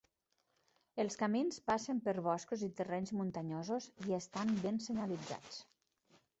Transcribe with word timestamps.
Els 1.03 1.17
camins 1.23 1.59
passen 1.67 1.99
per 2.07 2.15
boscos 2.29 2.65
i 2.69 2.71
terrenys 2.81 3.15
muntanyosos 3.21 3.91
i 4.09 4.19
estan 4.21 4.59
ben 4.67 4.85
senyalitzats. 4.91 5.65